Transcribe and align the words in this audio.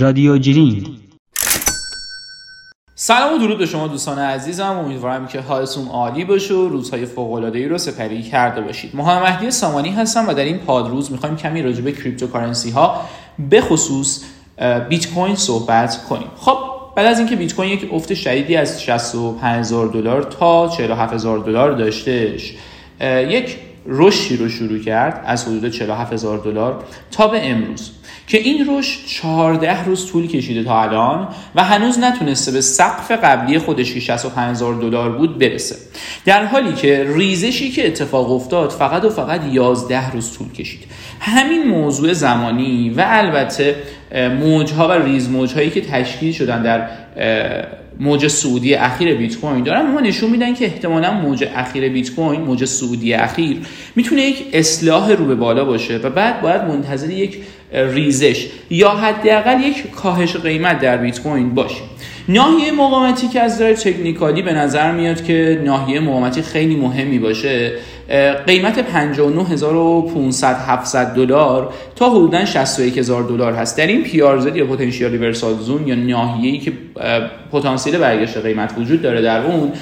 رادیو 0.00 0.38
گرین 0.38 0.86
سلام 2.94 3.34
و 3.34 3.38
درود 3.38 3.58
به 3.58 3.66
شما 3.66 3.86
دوستان 3.88 4.18
عزیزم. 4.18 4.78
امیدوارم 4.84 5.26
که 5.26 5.40
حالتون 5.40 5.88
عالی 5.88 6.24
باشه 6.24 6.54
و 6.54 6.68
روزهای 6.68 7.06
فوق 7.06 7.32
العاده 7.32 7.58
ای 7.58 7.68
رو 7.68 7.78
سپری 7.78 8.22
کرده 8.22 8.60
باشید. 8.60 8.96
محمد 8.96 9.22
مهدی 9.22 9.50
سامانی 9.50 9.90
هستم 9.90 10.28
و 10.28 10.34
در 10.34 10.44
این 10.44 10.58
پادروز 10.58 11.12
می‌خوایم 11.12 11.36
کمی 11.36 11.62
راجع 11.62 11.80
به 11.80 11.92
cryptocurrency 11.92 12.70
ها 12.70 13.00
به 13.50 13.60
خصوص 13.60 14.24
بیت 14.88 15.06
کوین 15.14 15.36
صحبت 15.36 16.04
کنیم. 16.08 16.28
خب 16.36 16.58
بعد 16.96 17.06
از 17.06 17.18
اینکه 17.18 17.36
بیت 17.36 17.54
کوین 17.54 17.70
یک 17.70 17.88
افت 17.92 18.14
شدیدی 18.14 18.56
از 18.56 18.82
65000 18.82 19.86
دلار 19.86 20.22
تا 20.22 20.68
47000 20.68 21.38
دلار 21.38 21.72
داشتهش 21.72 22.54
یک 23.30 23.56
رشدی 23.88 24.36
رو 24.36 24.48
شروع 24.48 24.78
کرد 24.78 25.22
از 25.26 25.44
حدود 25.44 25.68
47000 25.68 26.38
دلار 26.38 26.84
تا 27.10 27.28
به 27.28 27.50
امروز 27.50 27.90
که 28.26 28.38
این 28.38 28.66
رشد 28.70 29.06
14 29.06 29.84
روز 29.84 30.12
طول 30.12 30.26
کشیده 30.26 30.64
تا 30.64 30.82
الان 30.82 31.28
و 31.54 31.64
هنوز 31.64 31.98
نتونسته 31.98 32.52
به 32.52 32.60
سقف 32.60 33.10
قبلی 33.10 33.58
خودش 33.58 33.94
که 33.94 34.00
65000 34.00 34.74
دلار 34.74 35.10
بود 35.10 35.38
برسه. 35.38 35.76
در 36.24 36.44
حالی 36.44 36.72
که 36.72 37.06
ریزشی 37.08 37.70
که 37.70 37.86
اتفاق 37.86 38.32
افتاد 38.32 38.70
فقط 38.70 39.04
و 39.04 39.10
فقط 39.10 39.40
11 39.52 40.10
روز 40.10 40.38
طول 40.38 40.52
کشید. 40.52 40.84
همین 41.20 41.68
موضوع 41.68 42.12
زمانی 42.12 42.90
و 42.90 43.04
البته 43.06 43.76
موجها 44.40 44.88
و 44.88 44.92
ریز 44.92 45.30
موجهایی 45.30 45.70
که 45.70 45.80
تشکیل 45.80 46.32
شدن 46.32 46.62
در 46.62 46.88
موج 48.00 48.26
سعودی 48.26 48.74
اخیر 48.74 49.14
بیت 49.14 49.36
کوین 49.36 49.64
دارن. 49.64 49.90
ما 49.90 50.00
نشون 50.00 50.30
میدن 50.30 50.54
که 50.54 50.64
احتمالا 50.64 51.12
موج 51.12 51.48
اخیر 51.54 51.88
بیت 51.88 52.14
کوین 52.14 52.40
موج 52.40 52.64
سعودی 52.64 53.14
اخیر 53.14 53.56
می‌تونه 53.96 54.22
یک 54.22 54.44
اصلاح 54.52 55.12
رو 55.12 55.24
به 55.24 55.34
بالا 55.34 55.64
باشه 55.64 55.96
و 55.96 56.10
بعد 56.10 56.40
باید 56.40 56.62
منتظر 56.62 57.10
یک 57.10 57.38
ریزش 57.72 58.46
یا 58.70 58.90
حداقل 58.90 59.60
یک 59.64 59.90
کاهش 59.90 60.36
قیمت 60.36 60.80
در 60.80 60.96
بیت 60.96 61.20
کوین 61.20 61.54
باشیم. 61.54 61.86
ناحیه 62.28 62.72
مقاومتی 62.72 63.28
که 63.28 63.40
از 63.40 63.54
نظر 63.54 63.72
تکنیکالی 63.72 64.42
به 64.42 64.52
نظر 64.52 64.92
میاد 64.92 65.24
که 65.24 65.62
ناحیه 65.64 66.00
مقاومتی 66.00 66.42
خیلی 66.42 66.76
مهمی 66.76 67.18
باشه 67.18 67.72
قیمت 68.46 68.78
59500 68.80 70.56
700 70.66 71.14
دلار 71.14 71.72
تا 71.96 72.10
حدودا 72.10 72.44
61000 72.44 73.22
دلار 73.22 73.52
هست. 73.52 73.78
در 73.78 73.86
این 73.86 74.02
پیارزد 74.02 74.56
یا 74.56 74.66
پتانسیال 74.66 75.10
ریورسال 75.10 75.54
زون 75.54 75.88
یا 75.88 75.94
ناحیه‌ای 75.94 76.58
که 76.58 76.72
پتانسیل 77.52 77.98
برگشت 77.98 78.36
قیمت 78.36 78.74
وجود 78.78 79.02
داره 79.02 79.22
در 79.22 79.46
اون 79.46 79.72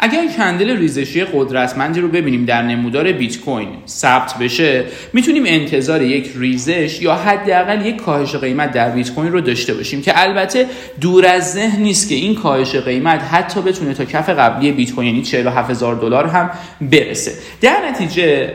اگر 0.00 0.26
کندل 0.36 0.76
ریزشی 0.76 1.24
قدرتمندی 1.24 2.00
رو 2.00 2.08
ببینیم 2.08 2.44
در 2.44 2.62
نمودار 2.62 3.12
بیت 3.12 3.40
کوین 3.40 3.68
ثبت 3.88 4.38
بشه 4.38 4.84
می‌تونیم 5.12 5.42
انتظار 5.46 6.02
یک 6.02 6.30
ریزش 6.36 7.02
یا 7.02 7.14
حداقل 7.14 7.86
یک 7.86 7.96
کاهش 7.96 8.34
قیمت 8.34 8.72
در 8.72 8.90
بیت 8.90 9.10
کوین 9.10 9.32
رو 9.32 9.40
داشته 9.40 9.74
باشیم 9.74 10.02
که 10.02 10.12
البته 10.22 10.66
دور 11.00 11.26
از 11.26 11.52
ذهن 11.52 11.82
نیست 11.82 12.08
که 12.08 12.14
این 12.14 12.34
کاهش 12.34 12.76
قیمت 12.76 13.22
حتی 13.22 13.60
بتونه 13.60 13.94
تا 13.94 14.04
کف 14.04 14.28
قبلی 14.28 14.72
بیت 14.72 14.92
کوین 14.92 15.08
یعنی 15.08 15.22
47000 15.22 15.94
دلار 15.94 16.26
هم 16.26 16.50
برسه. 16.80 17.32
در 17.60 17.76
نتیجه 17.90 18.54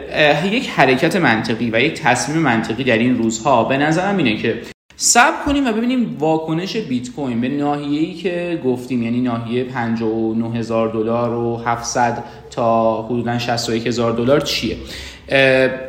یک 0.51 0.69
حرکت 0.69 1.15
منطقی 1.15 1.69
و 1.73 1.79
یک 1.81 1.93
تصمیم 1.93 2.37
منطقی 2.37 2.83
در 2.83 2.97
این 2.97 3.17
روزها 3.17 3.63
به 3.63 3.77
نظرم 3.77 4.17
اینه 4.17 4.37
که 4.37 4.61
سب 5.03 5.45
کنیم 5.45 5.67
و 5.67 5.71
ببینیم 5.71 6.15
واکنش 6.19 6.77
بیت 6.77 7.11
کوین 7.11 7.41
به 7.41 7.49
ناحیه‌ای 7.49 8.13
که 8.13 8.61
گفتیم 8.65 9.03
یعنی 9.03 9.21
ناحیه 9.21 9.63
59000 9.63 10.93
دلار 10.93 11.33
و 11.33 11.55
700 11.65 12.23
تا 12.49 13.01
حدودا 13.01 13.39
61000 13.39 14.11
دلار 14.11 14.39
چیه؟ 14.39 14.77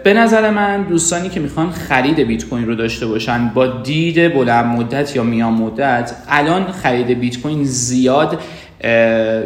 به 0.05 0.15
نظر 0.15 0.51
من 0.51 0.83
دوستانی 0.83 1.29
که 1.29 1.41
می‌خوان 1.41 1.71
خرید 1.71 2.21
بیت 2.21 2.45
کوین 2.49 2.67
رو 2.67 2.75
داشته 2.75 3.07
باشن 3.07 3.49
با 3.49 3.67
دید 3.67 4.35
بلند 4.35 4.65
مدت 4.65 5.17
یا 5.17 5.23
میان 5.23 5.53
مدت 5.53 6.13
الان 6.29 6.73
خرید 6.73 7.07
بیت 7.07 7.39
کوین 7.39 7.65
زیاد 7.65 8.41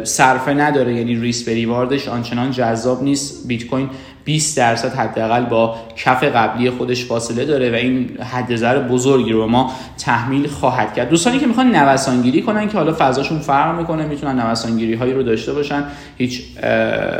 صرفه 0.03 0.53
نداره 0.53 0.93
یعنی 0.95 1.15
ریس 1.15 1.47
ریواردش 1.47 2.07
آنچنان 2.07 2.51
جذاب 2.51 3.03
نیست. 3.03 3.47
بیت 3.47 3.65
کوین 3.65 3.89
20 4.27 4.57
درصد 4.57 4.95
حداقل 4.95 5.45
با 5.45 5.75
کف 5.95 6.23
قبلی 6.23 6.69
خودش 6.69 7.05
فاصله 7.05 7.45
داره 7.45 7.71
و 7.71 7.75
این 7.75 8.09
حدزر 8.31 8.79
بزرگی 8.79 9.31
رو 9.31 9.47
ما 9.47 9.71
تحمیل 9.97 10.47
خواهد 10.47 10.93
کرد. 10.93 11.09
دوستانی 11.09 11.39
که 11.39 11.47
می‌خوان 11.47 11.75
نوسانگیری 11.75 12.41
کنن 12.41 12.67
که 12.69 12.77
حالا 12.77 12.95
فضاشون 12.99 13.39
فرق 13.39 13.79
می‌کنه 13.79 14.05
می‌تونن 14.05 14.39
نوسانگیری 14.39 14.93
هایی 14.93 15.13
رو 15.13 15.23
داشته 15.23 15.53
باشن 15.53 15.83
هیچ 16.17 16.41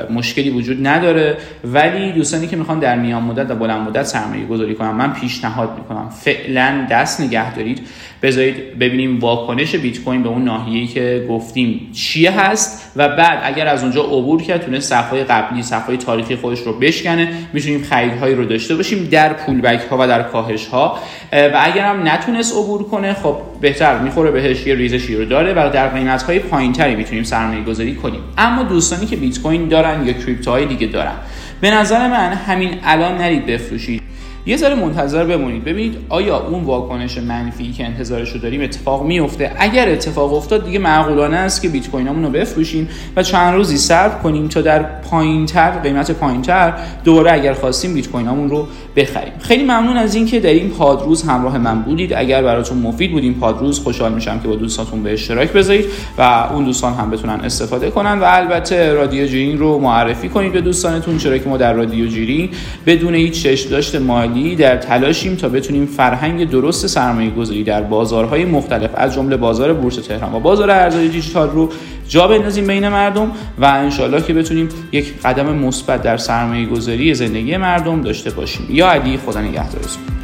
مشکلی 0.10 0.50
وجود 0.50 0.88
نداره. 0.88 1.38
ولی 1.64 2.12
دوستانی 2.12 2.48
که 2.48 2.56
می‌خوان 2.56 2.80
در 2.80 2.96
میان 2.96 3.24
مدت 3.24 3.52
و 3.52 3.56
بلند 3.56 3.88
مدت 3.88 4.04
سرمایه 4.04 4.46
گذاری 4.46 4.76
کنن 4.76 4.92
من 4.92 5.14
پیشنهاد 5.14 5.70
می‌کنم 5.78 6.10
فعلا 6.10 6.88
دست 6.92 7.22
نگه 7.22 7.56
دارید. 7.56 7.88
بذارید 8.22 8.80
ببینیم 8.80 9.20
واکنش 9.20 9.76
بیت 9.76 10.00
کوین 10.00 10.24
به 10.24 10.30
اون 10.30 10.44
ناحیه‌ای 10.44 10.88
که 10.88 11.26
گفتیم 11.30 11.90
چیه 11.94 12.42
هست 12.42 12.92
و 12.96 13.10
بعد 13.10 13.40
اگر 13.44 13.68
از 13.68 13.84
اونجا 13.84 14.04
عبور 14.04 14.42
کرد 14.42 14.66
تونه 14.66 14.80
صفحه 14.80 15.24
قبلی 15.24 15.64
صفحه 15.64 15.98
تاریخی 15.98 16.36
خودش 16.36 16.60
رو 16.60 16.80
بشکنه 16.98 17.30
می‌تونیم 17.54 17.84
خریدهایی 17.84 18.36
رو 18.36 18.46
داشته 18.46 18.76
باشیم 18.76 19.08
در 19.12 19.34
پول 19.34 19.62
بک 19.62 19.82
ها 19.90 19.98
و 20.00 20.08
در 20.08 20.24
کاهش 20.24 20.68
ها 20.68 21.00
و 21.34 21.62
اگر 21.64 21.86
هم 21.86 22.08
نتونست 22.08 22.54
عبور 22.54 22.84
کنه 22.84 23.14
خب 23.14 23.38
بهتر 23.62 24.00
می‌خوره 24.00 24.32
بهش 24.32 24.68
یه 24.68 24.76
ریزشی 24.76 25.16
رو 25.16 25.26
داره 25.26 25.54
و 25.54 25.70
در 25.74 25.88
قیمت 25.88 26.24
های 26.24 26.40
پایینتری 26.40 26.96
می‌تونیم 26.96 27.24
سرمایه 27.24 27.64
گذاری 27.64 27.96
کنیم. 27.96 28.22
اما 28.38 28.64
دوستانی 28.64 29.06
که 29.06 29.16
بیت 29.16 29.40
کوین 29.42 29.68
دارن 29.68 30.06
یا 30.06 30.14
کریپتوهای 30.14 30.66
دیگه 30.66 30.88
دارن 30.88 31.14
به 31.62 31.72
نظر 31.72 32.08
من 32.08 32.34
همین 32.34 32.80
الان 32.84 33.18
نرید 33.18 33.46
بفروشید. 33.46 34.02
یه 34.48 34.58
ذره 34.58 34.76
منتظر 34.76 35.26
بمونید. 35.26 35.64
ببینید 35.64 35.98
آیا 36.10 36.38
اون 36.38 36.64
واکنش 36.64 37.18
منفی 37.18 37.72
که 37.72 37.86
انتظارش 37.86 38.30
رو 38.30 38.40
داریم 38.40 38.62
اتفاق 38.62 39.06
میفته 39.06 39.52
اگر 39.58 39.90
اتفاق 39.90 40.34
افتاد 40.34 40.66
دیگه 40.66 40.80
معقولانه 40.80 41.38
است 41.38 41.62
که 41.62 41.70
بیت 41.70 41.90
کوینامون 41.90 42.24
رو 42.24 42.30
بفروشیم 42.30 42.90
و 43.16 43.24
چند 43.24 43.56
روزی 43.56 43.78
صبر 43.78 44.22
کنیم 44.24 44.48
تا 44.48 44.62
در 44.62 44.84
پایینتر 44.84 45.72
قیمت 45.72 46.12
پایینتر 46.12 46.74
دوباره 47.04 47.34
اگر 47.34 47.54
خواستیم 47.54 47.94
بیت 47.94 48.08
کوینامون 48.08 48.50
رو 48.50 48.68
بخریم. 48.96 49.34
خیلی 49.40 49.64
ممنون 49.64 49.98
از 49.98 50.16
اینکه 50.16 50.40
در 50.40 50.50
این 50.50 50.70
پادروز 50.70 51.24
همراه 51.24 51.58
من 51.58 51.82
بودید. 51.82 52.14
اگر 52.14 52.44
براتون 52.44 52.78
مفید 52.78 53.12
بود 53.12 53.24
این 53.24 53.34
پادروز 53.34 53.80
خوشحال 53.80 54.14
میشم 54.14 54.40
که 54.40 54.48
با 54.48 54.56
دوستاتون 54.56 55.04
به 55.04 55.14
اشتراک 55.14 55.54
بذارید 55.54 55.86
و 56.18 56.22
اون 56.54 56.66
دوستان 56.66 56.94
هم 56.94 57.10
بتونن 57.10 57.40
استفاده 57.44 57.90
کنن 57.90 58.20
و 58.20 58.24
البته 58.28 58.94
رادیو 58.94 59.26
جیرین 59.26 59.58
رو 59.58 59.80
معرفی 59.80 60.30
کنید 60.30 60.54
به 60.54 60.62
دوستانتون 60.62 61.18
چرا 61.18 61.38
که 61.38 61.50
ما 61.50 61.58
در 61.58 61.74
رادیو 61.74 62.08
جیرین 62.08 62.50
بدون 62.86 63.16
هیچ 63.16 63.44
چش 63.44 63.62
داشت 63.62 63.96
مالی 64.38 64.56
در 64.56 64.78
تلاشیم 64.78 65.36
تا 65.36 65.50
بتونیم 65.50 65.86
فرهنگ 65.86 66.50
درست 66.50 66.88
سرمایه 66.88 67.30
گذاری 67.30 67.64
در 67.64 67.82
بازارهای 67.82 68.46
مختلف 68.46 68.90
از 68.96 69.14
جمله 69.14 69.38
بازار 69.38 69.74
بورس 69.74 69.96
تهران 69.96 70.34
و 70.34 70.40
بازار 70.40 70.72
ارزهای 70.72 71.08
دیجیتال 71.08 71.50
رو 71.50 71.70
جا 72.08 72.28
بندازیم 72.28 72.68
بین 72.68 72.90
مردم 72.90 73.32
و 73.58 73.66
انشالله 73.66 74.22
که 74.22 74.34
بتونیم 74.34 74.70
یک 74.92 75.22
قدم 75.22 75.56
مثبت 75.56 76.02
در 76.02 76.18
سرمایه 76.18 76.66
گذاری 76.66 77.14
زندگی 77.14 77.58
مردم 77.58 78.02
داشته 78.02 78.30
باشیم. 78.30 78.68
یا 78.70 78.90
علی 78.90 79.18
خدا 79.18 79.42
نگهدارتون. 79.42 80.17